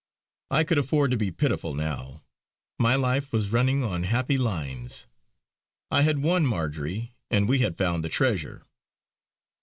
I 0.49 0.63
could 0.63 0.79
afford 0.79 1.11
to 1.11 1.15
be 1.17 1.29
pitiful 1.29 1.75
now; 1.75 2.23
my 2.79 2.95
life 2.95 3.31
was 3.31 3.51
running 3.51 3.83
on 3.83 4.01
happy 4.01 4.35
lines. 4.35 5.05
I 5.91 6.01
had 6.01 6.23
won 6.23 6.43
Marjory, 6.43 7.13
and 7.29 7.47
we 7.47 7.59
had 7.59 7.77
found 7.77 8.03
the 8.03 8.09
treasure! 8.09 8.63